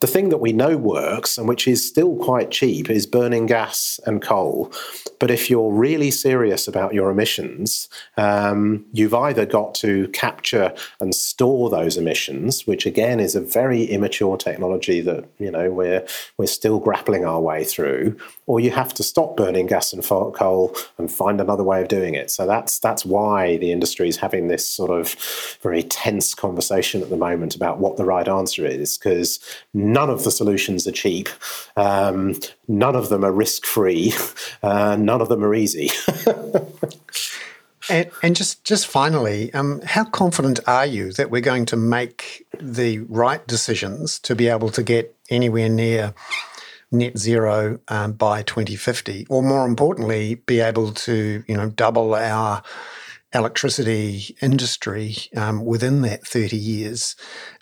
[0.00, 3.98] the thing that we know works and which is still quite cheap is burning gas
[4.04, 4.70] and coal.
[5.18, 7.88] But if you're really serious about your emissions,
[8.18, 13.84] um, you've either got to capture and store those emissions, which again is a very
[13.84, 18.92] immature technology that you know we're we're still grappling our way through, or you have
[18.94, 22.30] to stop burning gas and coal and find another way of doing it.
[22.30, 25.16] So that's that's why the industry is having this sort of
[25.62, 29.40] very tense conversation at the moment about what the right answer is, because
[29.92, 31.28] none of the solutions are cheap,
[31.76, 32.34] um,
[32.68, 34.12] none of them are risk free,
[34.62, 35.90] uh, none of them are easy.
[37.90, 42.46] and, and, just just finally, um, how confident are you that we're going to make
[42.60, 46.14] the right decisions to be able to get anywhere near
[46.90, 52.62] net zero um, by 2050, or more importantly, be able to you know double our
[53.34, 57.16] electricity industry um, within that 30 years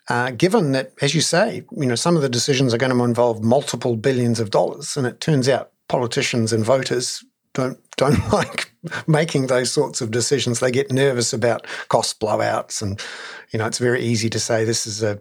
[0.09, 3.05] uh, given that, as you say, you know, some of the decisions are going to
[3.05, 7.25] involve multiple billions of dollars, and it turns out politicians and voters
[7.55, 8.73] don't don't like
[9.07, 10.61] making those sorts of decisions.
[10.61, 13.01] They get nervous about cost blowouts, and
[13.51, 15.21] you know, it's very easy to say this is a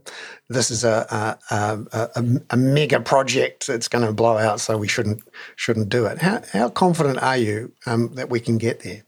[0.50, 1.80] this is a a,
[2.16, 5.22] a, a mega project that's going to blow out, so we shouldn't
[5.56, 6.22] shouldn't do it.
[6.22, 9.04] How how confident are you um, that we can get there?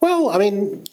[0.00, 0.84] Well, I mean,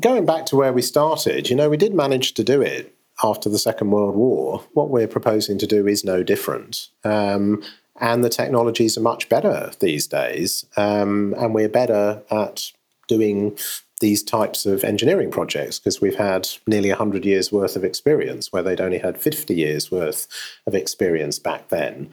[0.00, 3.48] going back to where we started, you know, we did manage to do it after
[3.48, 4.64] the Second World War.
[4.72, 6.88] What we're proposing to do is no different.
[7.04, 7.62] Um,
[8.00, 10.64] and the technologies are much better these days.
[10.76, 12.72] Um, and we're better at
[13.06, 13.58] doing
[14.00, 18.62] these types of engineering projects because we've had nearly 100 years worth of experience where
[18.62, 20.26] they'd only had 50 years worth
[20.66, 22.10] of experience back then.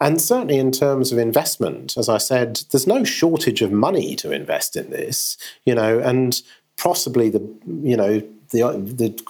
[0.00, 4.32] And certainly in terms of investment, as I said, there's no shortage of money to
[4.32, 6.40] invest in this, you know, and
[6.76, 7.40] possibly the
[7.82, 8.60] you know the,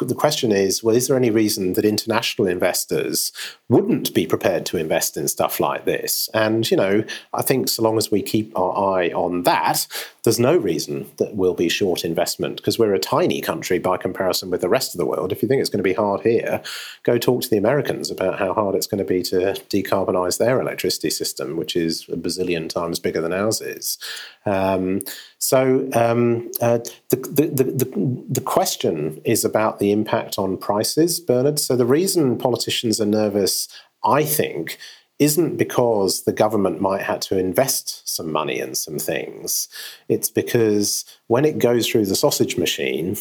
[0.01, 3.33] the the question is well is there any reason that international investors
[3.69, 6.29] wouldn't be prepared to invest in stuff like this?
[6.35, 9.87] And you know i think so long as we keep our eye on that
[10.25, 14.51] there's no reason that we'll be short investment because we're a tiny country by comparison
[14.51, 15.33] with the rest of the world.
[15.33, 16.63] If you think it's going to be hard here
[17.03, 20.61] go talk to the americans about how hard it's going to be to decarbonize their
[20.61, 23.99] electricity system which is a bazillion times bigger than ours is.
[24.47, 25.03] Um,
[25.39, 26.79] so um, uh,
[27.11, 31.59] the, the, the, the, question is about the impact on prices, Bernard.
[31.59, 33.69] So the reason politicians are nervous,
[34.03, 34.79] I think,
[35.19, 39.69] isn't because the government might have to invest some money in some things.
[40.09, 43.17] It's because when it goes through the sausage machine,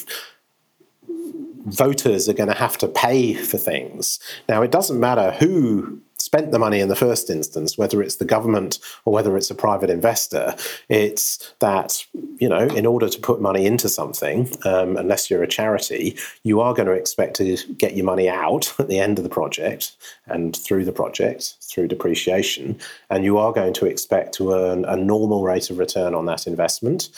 [1.65, 4.19] voters are going to have to pay for things.
[4.49, 6.01] Now, it doesn't matter who
[6.33, 9.55] spent the money in the first instance, whether it's the government or whether it's a
[9.55, 10.55] private investor,
[10.89, 12.03] it's that,
[12.39, 16.59] you know, in order to put money into something, um, unless you're a charity, you
[16.59, 19.95] are going to expect to get your money out at the end of the project
[20.25, 22.79] and through the project, through depreciation,
[23.11, 26.47] and you are going to expect to earn a normal rate of return on that
[26.47, 27.09] investment.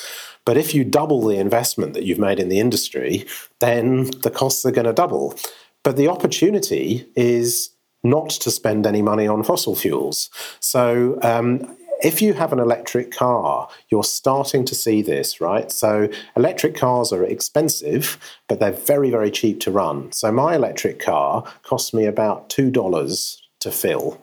[0.43, 3.25] But if you double the investment that you've made in the industry,
[3.61, 5.35] then the costs are going to double.
[5.83, 7.69] But the opportunity is
[8.05, 10.29] not to spend any money on fossil fuels.
[10.59, 15.71] So, um, if you have an electric car, you're starting to see this, right?
[15.71, 20.11] So, electric cars are expensive, but they're very, very cheap to run.
[20.11, 24.21] So, my electric car costs me about $2 to fill.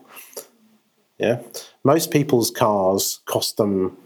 [1.17, 1.41] Yeah.
[1.83, 3.97] Most people's cars cost them,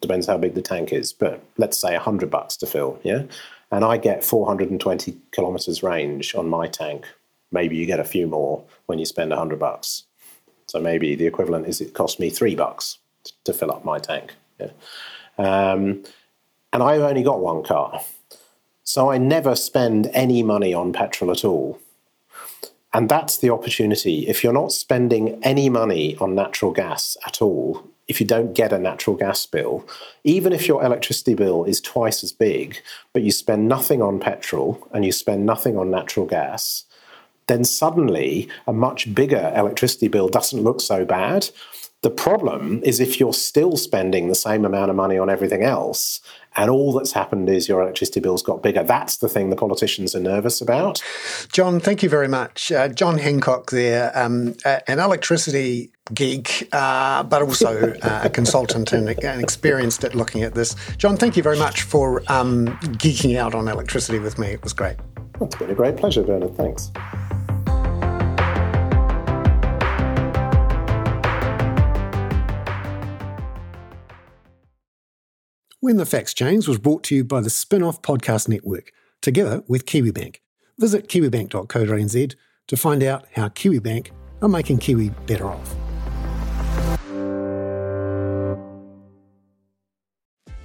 [0.00, 2.98] depends how big the tank is, but let's say 100 bucks to fill.
[3.02, 3.22] Yeah.
[3.70, 7.06] And I get 420 kilometers range on my tank
[7.56, 10.04] maybe you get a few more when you spend a hundred bucks.
[10.66, 12.98] So maybe the equivalent is it cost me three bucks
[13.44, 14.34] to fill up my tank.
[14.60, 14.72] Yeah.
[15.38, 16.04] Um,
[16.72, 18.02] and I've only got one car.
[18.84, 21.80] So I never spend any money on petrol at all.
[22.92, 24.28] And that's the opportunity.
[24.28, 28.72] If you're not spending any money on natural gas at all, if you don't get
[28.72, 29.84] a natural gas bill,
[30.24, 32.80] even if your electricity bill is twice as big,
[33.12, 36.84] but you spend nothing on petrol and you spend nothing on natural gas,
[37.48, 41.48] then suddenly a much bigger electricity bill doesn't look so bad.
[42.02, 46.20] The problem is if you're still spending the same amount of money on everything else,
[46.54, 48.82] and all that's happened is your electricity bills got bigger.
[48.84, 51.02] That's the thing the politicians are nervous about.
[51.52, 52.70] John, thank you very much.
[52.70, 59.08] Uh, John Hancock there, um, an electricity geek, uh, but also uh, a consultant and,
[59.24, 60.76] and, experienced at looking at this.
[60.98, 62.68] John, thank you very much for um,
[62.98, 64.48] geeking out on electricity with me.
[64.48, 64.96] It was great.
[65.40, 66.56] It's been a great pleasure, Bernard.
[66.56, 66.92] Thanks.
[75.80, 79.84] When the Facts Change was brought to you by the Spinoff Podcast Network, together with
[79.84, 80.36] KiwiBank.
[80.78, 82.34] Visit kiwibank.co.nz
[82.68, 84.10] to find out how KiwiBank
[84.40, 85.74] are making Kiwi better off.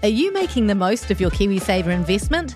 [0.01, 2.55] Are you making the most of your KiwiSaver investment?